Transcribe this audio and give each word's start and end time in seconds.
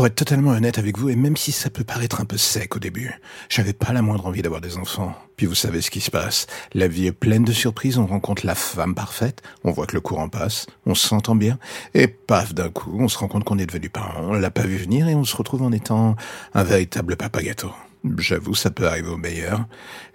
Pour 0.00 0.06
être 0.06 0.14
totalement 0.14 0.52
honnête 0.52 0.78
avec 0.78 0.96
vous, 0.96 1.10
et 1.10 1.14
même 1.14 1.36
si 1.36 1.52
ça 1.52 1.68
peut 1.68 1.84
paraître 1.84 2.22
un 2.22 2.24
peu 2.24 2.38
sec 2.38 2.74
au 2.74 2.78
début, 2.78 3.20
j'avais 3.50 3.74
pas 3.74 3.92
la 3.92 4.00
moindre 4.00 4.24
envie 4.24 4.40
d'avoir 4.40 4.62
des 4.62 4.78
enfants. 4.78 5.14
Puis 5.36 5.44
vous 5.44 5.54
savez 5.54 5.82
ce 5.82 5.90
qui 5.90 6.00
se 6.00 6.10
passe. 6.10 6.46
La 6.72 6.88
vie 6.88 7.08
est 7.08 7.12
pleine 7.12 7.44
de 7.44 7.52
surprises, 7.52 7.98
on 7.98 8.06
rencontre 8.06 8.46
la 8.46 8.54
femme 8.54 8.94
parfaite, 8.94 9.42
on 9.62 9.72
voit 9.72 9.84
que 9.84 9.94
le 9.94 10.00
courant 10.00 10.30
passe, 10.30 10.64
on 10.86 10.94
s'entend 10.94 11.34
bien, 11.34 11.58
et 11.92 12.08
paf, 12.08 12.54
d'un 12.54 12.70
coup, 12.70 12.96
on 12.98 13.08
se 13.08 13.18
rend 13.18 13.28
compte 13.28 13.44
qu'on 13.44 13.58
est 13.58 13.66
devenu 13.66 13.90
parent, 13.90 14.22
on 14.22 14.32
l'a 14.32 14.50
pas 14.50 14.62
vu 14.62 14.78
venir 14.78 15.06
et 15.06 15.14
on 15.14 15.24
se 15.24 15.36
retrouve 15.36 15.60
en 15.60 15.70
étant 15.70 16.16
un 16.54 16.62
véritable 16.62 17.16
papa 17.16 17.42
gâteau. 17.42 17.70
J'avoue, 18.18 18.54
ça 18.54 18.70
peut 18.70 18.86
arriver 18.86 19.08
au 19.08 19.18
meilleur. 19.18 19.66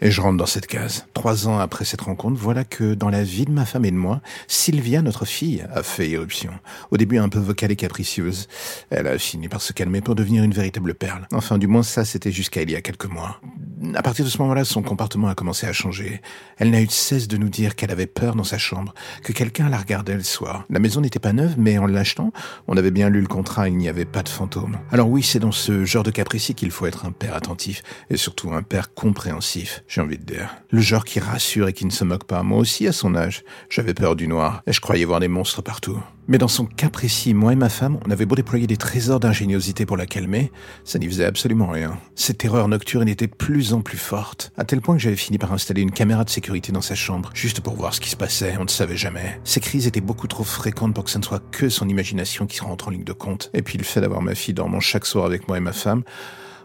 Et 0.02 0.10
je 0.10 0.20
rentre 0.20 0.38
dans 0.38 0.48
cette 0.48 0.66
case. 0.66 1.06
Trois 1.14 1.48
ans 1.48 1.60
après 1.60 1.86
cette 1.86 2.02
rencontre, 2.02 2.40
voilà 2.40 2.64
que 2.64 2.96
dans 2.96 3.10
la 3.10 3.24
vie 3.24 3.46
de 3.46 3.52
ma 3.52 3.66
femme 3.66 3.86
et 3.86 3.92
de 3.92 3.96
moi, 3.96 4.22
Sylvia, 4.48 5.02
notre 5.02 5.26
fille, 5.26 5.64
a 5.72 5.84
fait 5.84 6.10
irruption. 6.10 6.52
Au 6.90 6.98
début 6.98 7.18
un 7.18 7.30
peu 7.30 7.40
vocale 7.40 7.72
et 7.72 7.76
capricieuse. 7.76 8.48
Elle 8.90 9.08
a 9.08 9.18
fini 9.20 9.50
par 9.50 9.62
se 9.62 9.72
calmer 9.72 10.02
pour 10.02 10.16
devenir 10.16 10.44
une 10.44 10.54
véritable 10.54 10.96
perle. 10.96 11.28
Enfin, 11.32 11.58
du 11.58 11.68
moins 11.68 11.84
ça, 11.84 12.06
c'était 12.06 12.32
jusqu'à 12.32 12.64
il 12.64 12.72
y 12.72 12.76
a 12.76 12.82
quelques 12.82 13.06
mois. 13.06 13.40
À 13.94 14.02
partir 14.02 14.26
de 14.26 14.30
ce 14.30 14.38
moment-là, 14.40 14.66
son 14.66 14.82
comportement 14.82 15.28
a 15.28 15.36
commencé 15.36 15.68
à 15.68 15.74
changer. 15.74 16.22
Elle 16.58 16.72
n'a 16.72 16.82
eu 16.82 16.88
de 16.88 16.92
cesse 16.92 17.28
de 17.28 17.38
nous 17.38 17.50
dire 17.50 17.76
qu'elle 17.76 17.92
avait 17.92 18.08
peur 18.08 18.36
dans 18.36 18.44
sa 18.44 18.58
chambre, 18.58 18.94
que 19.24 19.34
quelqu'un 19.34 19.70
la 19.70 19.78
regardait 19.78 20.16
le 20.16 20.24
soir. 20.24 20.66
La 20.70 20.80
maison 20.80 21.02
n'était 21.02 21.20
pas 21.20 21.34
neuve, 21.34 21.56
mais 21.58 21.78
en 21.78 21.86
l'achetant, 21.86 22.32
on 22.68 22.78
avait 22.78 22.92
bien 22.92 23.10
lu 23.10 23.22
le 23.22 23.28
contrat, 23.28 23.70
il 23.70 23.78
n'y 23.78 23.90
avait 23.90 24.06
pas 24.06 24.24
de 24.24 24.30
fantôme. 24.30 24.78
Alors 24.92 25.10
oui, 25.10 25.24
c'est 25.24 25.40
dans 25.40 25.52
ce 25.52 25.86
genre 25.86 26.04
de 26.04 26.12
caprici 26.12 26.56
qu'il 26.56 26.72
faut 26.72 26.86
être 26.86 27.06
un 27.06 27.12
père 27.12 27.36
attentif 27.36 27.84
et 28.10 28.18
surtout 28.18 28.52
un 28.52 28.64
père 28.64 28.94
compréhensif, 28.94 29.84
j'ai 29.88 30.02
envie 30.02 30.18
de 30.18 30.24
dire. 30.24 30.56
Le 30.72 30.82
genre 30.82 31.06
qui 31.06 31.20
rassure 31.20 31.68
et 31.68 31.74
qui 31.74 31.86
ne 31.86 31.92
se 31.92 32.04
moque 32.04 32.26
pas. 32.26 32.44
Moi 32.44 32.60
aussi, 32.60 32.88
à 32.88 32.92
son 32.92 33.16
âge, 33.16 33.44
j'avais 33.70 33.94
peur 33.94 34.16
du 34.16 34.28
noir 34.28 34.64
et 34.68 34.74
je 34.74 34.82
croyais 34.82 35.06
voir 35.06 35.20
des 35.20 35.28
monstres 35.28 35.62
partout. 35.62 36.00
Mais 36.28 36.40
dans 36.40 36.48
son 36.48 36.66
cas 36.66 36.90
précis, 36.90 37.36
moi 37.36 37.54
et 37.54 37.56
ma 37.56 37.70
femme, 37.70 38.00
on 38.04 38.10
avait 38.10 38.26
beau 38.26 38.36
déployer 38.36 38.66
des 38.66 38.78
trésors 38.78 39.20
d'ingéniosité 39.20 39.86
pour 39.86 39.96
la 39.96 40.08
calmer, 40.08 40.52
ça 40.84 40.98
n'y 40.98 41.06
faisait 41.06 41.26
absolument 41.26 41.68
rien. 41.68 42.00
Cette 42.16 42.40
terreur 42.40 42.68
nocturne 42.68 43.08
était 43.08 43.28
de 43.28 43.36
plus 43.36 43.74
en 43.74 43.82
plus 43.82 44.00
forte, 44.00 44.52
à 44.58 44.66
tel 44.66 44.82
point 44.82 44.96
que 44.96 45.02
j'avais 45.02 45.16
fini 45.16 45.38
par 45.38 45.54
installer 45.54 45.84
une 45.84 45.92
caméra 45.92 46.24
de 46.24 46.32
sécurité 46.32 46.72
dans 46.72 46.82
sa 46.82 46.96
chambre, 46.96 47.30
juste 47.36 47.62
pour 47.62 47.76
voir 47.76 47.94
ce 47.94 48.02
qui 48.02 48.10
se 48.10 48.16
passait, 48.16 48.56
on 48.60 48.64
ne 48.64 48.70
savait 48.70 48.98
jamais. 48.98 49.40
Ces 49.44 49.60
crises 49.60 49.86
étaient 49.86 50.02
beaucoup 50.02 50.28
trop 50.28 50.44
fréquentes 50.44 50.96
pour 50.96 51.04
que 51.04 51.12
ce 51.12 51.20
ne 51.20 51.24
soit 51.24 51.44
que 51.52 51.70
son 51.70 51.88
imagination 51.88 52.48
qui 52.48 52.62
rentre 52.62 52.88
en 52.88 52.92
ligne 52.92 53.04
de 53.04 53.14
compte. 53.14 53.52
Et 53.54 53.62
puis 53.62 53.78
le 53.78 53.84
fait 53.84 54.02
d'avoir 54.02 54.24
ma 54.24 54.34
fille 54.34 54.56
dormant 54.56 54.80
chaque 54.80 55.06
soir 55.06 55.26
avec 55.26 55.48
moi 55.48 55.58
et 55.58 55.62
ma 55.62 55.74
femme, 55.74 56.02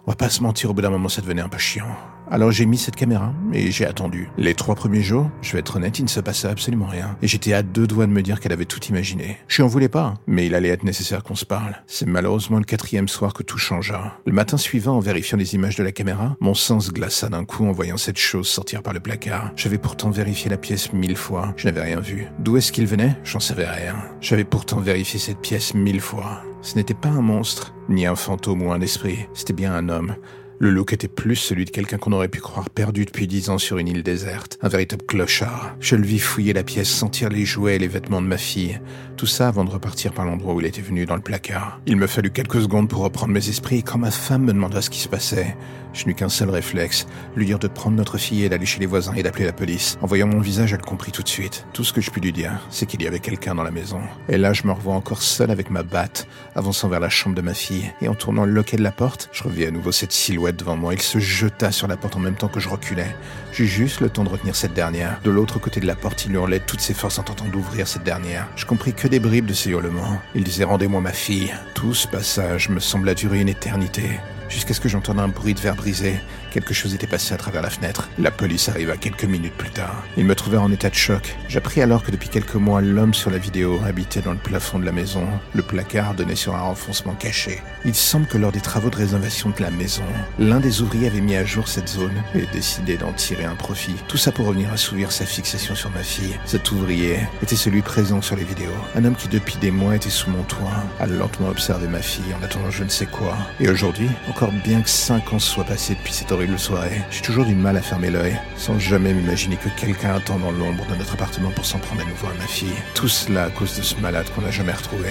on 0.06 0.10
va 0.10 0.16
pas 0.16 0.30
se 0.30 0.42
mentir, 0.42 0.70
au 0.70 0.74
bout 0.74 0.80
d'un 0.80 0.90
moment, 0.90 1.10
ça 1.10 1.20
devenait 1.20 1.42
un 1.42 1.50
peu 1.50 1.58
chiant. 1.58 1.94
Alors 2.32 2.52
j'ai 2.52 2.64
mis 2.64 2.78
cette 2.78 2.94
caméra 2.94 3.32
et 3.52 3.72
j'ai 3.72 3.84
attendu. 3.84 4.28
Les 4.38 4.54
trois 4.54 4.76
premiers 4.76 5.02
jours, 5.02 5.28
je 5.42 5.52
vais 5.52 5.58
être 5.58 5.76
honnête, 5.76 5.98
il 5.98 6.04
ne 6.04 6.08
se 6.08 6.20
passait 6.20 6.46
absolument 6.46 6.86
rien. 6.86 7.16
Et 7.22 7.26
j'étais 7.26 7.52
à 7.52 7.64
deux 7.64 7.88
doigts 7.88 8.06
de 8.06 8.12
me 8.12 8.22
dire 8.22 8.38
qu'elle 8.38 8.52
avait 8.52 8.66
tout 8.66 8.82
imaginé. 8.84 9.38
Je 9.48 9.62
n'en 9.62 9.68
voulais 9.68 9.88
pas, 9.88 10.14
mais 10.28 10.46
il 10.46 10.54
allait 10.54 10.68
être 10.68 10.84
nécessaire 10.84 11.24
qu'on 11.24 11.34
se 11.34 11.44
parle. 11.44 11.82
C'est 11.88 12.06
malheureusement 12.06 12.58
le 12.58 12.64
quatrième 12.64 13.08
soir 13.08 13.34
que 13.34 13.42
tout 13.42 13.58
changea. 13.58 14.16
Le 14.26 14.32
matin 14.32 14.56
suivant, 14.58 14.96
en 14.96 15.00
vérifiant 15.00 15.38
les 15.38 15.56
images 15.56 15.74
de 15.74 15.82
la 15.82 15.90
caméra, 15.90 16.36
mon 16.38 16.54
sens 16.54 16.92
glaça 16.92 17.28
d'un 17.28 17.44
coup 17.44 17.66
en 17.66 17.72
voyant 17.72 17.96
cette 17.96 18.18
chose 18.18 18.46
sortir 18.46 18.84
par 18.84 18.92
le 18.92 19.00
placard. 19.00 19.50
J'avais 19.56 19.78
pourtant 19.78 20.10
vérifié 20.10 20.50
la 20.50 20.56
pièce 20.56 20.92
mille 20.92 21.16
fois. 21.16 21.52
Je 21.56 21.66
n'avais 21.66 21.82
rien 21.82 21.98
vu. 21.98 22.26
D'où 22.38 22.56
est-ce 22.56 22.70
qu'il 22.70 22.86
venait? 22.86 23.16
J'en 23.24 23.40
savais 23.40 23.68
rien. 23.68 23.96
J'avais 24.20 24.44
pourtant 24.44 24.78
vérifié 24.78 25.18
cette 25.18 25.40
pièce 25.40 25.74
mille 25.74 26.00
fois. 26.00 26.42
Ce 26.62 26.76
n'était 26.76 26.94
pas 26.94 27.08
un 27.08 27.22
monstre, 27.22 27.74
ni 27.88 28.06
un 28.06 28.14
fantôme 28.14 28.62
ou 28.62 28.70
un 28.70 28.82
esprit. 28.82 29.26
C'était 29.34 29.54
bien 29.54 29.74
un 29.74 29.88
homme. 29.88 30.14
Le 30.62 30.68
look 30.68 30.92
était 30.92 31.08
plus 31.08 31.36
celui 31.36 31.64
de 31.64 31.70
quelqu'un 31.70 31.96
qu'on 31.96 32.12
aurait 32.12 32.28
pu 32.28 32.42
croire 32.42 32.68
perdu 32.68 33.06
depuis 33.06 33.26
dix 33.26 33.48
ans 33.48 33.56
sur 33.56 33.78
une 33.78 33.88
île 33.88 34.02
déserte. 34.02 34.58
Un 34.60 34.68
véritable 34.68 35.06
clochard. 35.06 35.74
Je 35.80 35.96
le 35.96 36.04
vis 36.04 36.18
fouiller 36.18 36.52
la 36.52 36.62
pièce, 36.62 36.90
sentir 36.90 37.30
les 37.30 37.46
jouets 37.46 37.76
et 37.76 37.78
les 37.78 37.88
vêtements 37.88 38.20
de 38.20 38.26
ma 38.26 38.36
fille. 38.36 38.78
Tout 39.16 39.24
ça 39.24 39.48
avant 39.48 39.64
de 39.64 39.70
repartir 39.70 40.12
par 40.12 40.26
l'endroit 40.26 40.52
où 40.52 40.60
il 40.60 40.66
était 40.66 40.82
venu, 40.82 41.06
dans 41.06 41.16
le 41.16 41.22
placard. 41.22 41.80
Il 41.86 41.96
me 41.96 42.06
fallut 42.06 42.30
quelques 42.30 42.60
secondes 42.60 42.90
pour 42.90 43.00
reprendre 43.00 43.32
mes 43.32 43.48
esprits 43.48 43.78
et 43.78 43.82
quand 43.82 43.96
ma 43.96 44.10
femme 44.10 44.44
me 44.44 44.52
demanda 44.52 44.82
ce 44.82 44.90
qui 44.90 44.98
se 44.98 45.08
passait, 45.08 45.56
je 45.92 46.06
n'eus 46.06 46.14
qu'un 46.14 46.28
seul 46.28 46.50
réflexe, 46.50 47.06
lui 47.36 47.46
dire 47.46 47.58
de 47.58 47.66
prendre 47.66 47.96
notre 47.96 48.18
fille 48.18 48.44
et 48.44 48.48
d'aller 48.48 48.66
chez 48.66 48.80
les 48.80 48.86
voisins 48.86 49.14
et 49.14 49.22
d'appeler 49.22 49.46
la 49.46 49.52
police. 49.52 49.98
En 50.00 50.06
voyant 50.06 50.26
mon 50.26 50.40
visage, 50.40 50.72
elle 50.72 50.82
comprit 50.82 51.10
tout 51.10 51.22
de 51.22 51.28
suite. 51.28 51.66
Tout 51.72 51.84
ce 51.84 51.92
que 51.92 52.00
je 52.00 52.10
pus 52.10 52.20
lui 52.20 52.32
dire, 52.32 52.66
c'est 52.70 52.86
qu'il 52.86 53.02
y 53.02 53.06
avait 53.06 53.18
quelqu'un 53.18 53.54
dans 53.54 53.62
la 53.62 53.70
maison. 53.70 54.00
Et 54.28 54.38
là, 54.38 54.52
je 54.52 54.66
me 54.66 54.72
revois 54.72 54.94
encore 54.94 55.22
seul 55.22 55.50
avec 55.50 55.70
ma 55.70 55.82
batte, 55.82 56.28
avançant 56.54 56.88
vers 56.88 57.00
la 57.00 57.08
chambre 57.08 57.34
de 57.34 57.42
ma 57.42 57.54
fille. 57.54 57.90
Et 58.02 58.08
en 58.08 58.14
tournant 58.14 58.44
le 58.44 58.52
loquet 58.52 58.76
de 58.76 58.82
la 58.82 58.92
porte, 58.92 59.30
je 59.32 59.42
revis 59.42 59.64
à 59.64 59.70
nouveau 59.70 59.90
cette 59.90 60.12
silhouette 60.12 60.49
devant 60.56 60.76
moi. 60.76 60.94
Il 60.94 61.02
se 61.02 61.18
jeta 61.18 61.72
sur 61.72 61.86
la 61.86 61.96
porte 61.96 62.16
en 62.16 62.20
même 62.20 62.36
temps 62.36 62.48
que 62.48 62.60
je 62.60 62.68
reculais. 62.68 63.14
J'eus 63.52 63.66
juste 63.66 64.00
le 64.00 64.08
temps 64.08 64.24
de 64.24 64.28
retenir 64.28 64.56
cette 64.56 64.74
dernière. 64.74 65.20
De 65.24 65.30
l'autre 65.30 65.58
côté 65.58 65.80
de 65.80 65.86
la 65.86 65.96
porte, 65.96 66.24
il 66.26 66.32
hurlait 66.32 66.60
toutes 66.60 66.80
ses 66.80 66.94
forces 66.94 67.18
en 67.18 67.22
tentant 67.22 67.46
d'ouvrir 67.46 67.86
cette 67.86 68.04
dernière. 68.04 68.48
Je 68.56 68.66
compris 68.66 68.92
que 68.92 69.08
des 69.08 69.20
bribes 69.20 69.46
de 69.46 69.54
ses 69.54 69.70
hurlements. 69.70 70.20
Il 70.34 70.44
disait 70.44 70.64
Rendez-moi 70.64 71.00
ma 71.00 71.12
fille. 71.12 71.52
Tout 71.74 71.94
ce 71.94 72.08
passage 72.08 72.68
me 72.68 72.80
sembla 72.80 73.14
durer 73.14 73.40
une 73.40 73.48
éternité 73.48 74.20
jusqu'à 74.50 74.74
ce 74.74 74.80
que 74.80 74.88
j'entende 74.88 75.20
un 75.20 75.28
bruit 75.28 75.54
de 75.54 75.60
verre 75.60 75.76
brisé. 75.76 76.20
Quelque 76.50 76.74
chose 76.74 76.94
était 76.94 77.06
passé 77.06 77.32
à 77.32 77.36
travers 77.36 77.62
la 77.62 77.70
fenêtre. 77.70 78.08
La 78.18 78.32
police 78.32 78.68
arriva 78.68 78.96
quelques 78.96 79.24
minutes 79.24 79.54
plus 79.54 79.70
tard. 79.70 80.02
Ils 80.16 80.24
me 80.24 80.34
trouvèrent 80.34 80.62
en 80.62 80.72
état 80.72 80.90
de 80.90 80.94
choc. 80.94 81.36
J'appris 81.48 81.80
alors 81.80 82.02
que 82.02 82.10
depuis 82.10 82.28
quelques 82.28 82.56
mois, 82.56 82.80
l'homme 82.80 83.14
sur 83.14 83.30
la 83.30 83.38
vidéo 83.38 83.80
habitait 83.86 84.20
dans 84.20 84.32
le 84.32 84.38
plafond 84.38 84.80
de 84.80 84.84
la 84.84 84.92
maison. 84.92 85.26
Le 85.54 85.62
placard 85.62 86.14
donnait 86.14 86.34
sur 86.34 86.56
un 86.56 86.60
renfoncement 86.60 87.14
caché. 87.14 87.62
Il 87.84 87.94
semble 87.94 88.26
que 88.26 88.36
lors 88.36 88.50
des 88.50 88.60
travaux 88.60 88.90
de 88.90 88.96
rénovation 88.96 89.50
de 89.50 89.62
la 89.62 89.70
maison, 89.70 90.02
l'un 90.38 90.58
des 90.58 90.82
ouvriers 90.82 91.06
avait 91.06 91.20
mis 91.20 91.36
à 91.36 91.44
jour 91.44 91.68
cette 91.68 91.88
zone 91.88 92.22
et 92.34 92.46
décidé 92.52 92.96
d'en 92.96 93.12
tirer 93.12 93.44
un 93.44 93.54
profit. 93.54 93.94
Tout 94.08 94.16
ça 94.16 94.32
pour 94.32 94.46
revenir 94.46 94.72
assouvir 94.72 95.12
sa 95.12 95.24
fixation 95.24 95.76
sur 95.76 95.90
ma 95.90 96.02
fille. 96.02 96.36
Cet 96.44 96.72
ouvrier 96.72 97.18
était 97.42 97.56
celui 97.56 97.82
présent 97.82 98.20
sur 98.20 98.34
les 98.34 98.44
vidéos. 98.44 98.70
Un 98.96 99.04
homme 99.04 99.14
qui 99.14 99.28
depuis 99.28 99.56
des 99.58 99.70
mois 99.70 99.96
était 99.96 100.10
sous 100.10 100.30
mon 100.30 100.42
toit, 100.42 100.84
a 100.98 101.06
lentement 101.06 101.48
observé 101.48 101.86
ma 101.86 102.02
fille 102.02 102.34
en 102.38 102.44
attendant 102.44 102.70
je 102.70 102.82
ne 102.82 102.88
sais 102.88 103.06
quoi. 103.06 103.36
Et 103.60 103.68
aujourd'hui, 103.68 104.08
bien 104.48 104.80
que 104.80 104.88
cinq 104.88 105.32
ans 105.34 105.38
soient 105.38 105.64
passés 105.64 105.94
depuis 105.94 106.14
cette 106.14 106.32
horrible 106.32 106.58
soirée, 106.58 107.02
j'ai 107.10 107.20
toujours 107.20 107.44
du 107.44 107.54
mal 107.54 107.76
à 107.76 107.82
fermer 107.82 108.10
l'œil, 108.10 108.40
sans 108.56 108.78
jamais 108.78 109.12
m'imaginer 109.12 109.56
que 109.56 109.68
quelqu'un 109.78 110.14
attend 110.14 110.38
dans 110.38 110.50
l'ombre 110.50 110.86
de 110.86 110.94
notre 110.94 111.14
appartement 111.14 111.50
pour 111.50 111.66
s'en 111.66 111.78
prendre 111.78 112.00
à 112.00 112.04
nouveau 112.04 112.28
à 112.28 112.34
ma 112.34 112.46
fille. 112.46 112.72
Tout 112.94 113.08
cela 113.08 113.44
à 113.44 113.50
cause 113.50 113.76
de 113.76 113.82
ce 113.82 113.96
malade 113.96 114.26
qu'on 114.34 114.40
n'a 114.40 114.50
jamais 114.50 114.72
retrouvé. 114.72 115.10